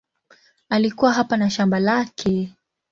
[0.69, 2.53] Alikuwa hapa na shamba lake.